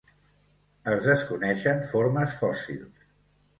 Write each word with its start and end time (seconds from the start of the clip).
Es 0.93 1.05
desconeixen 1.09 1.85
formes 1.93 2.41
fòssils. 2.43 3.09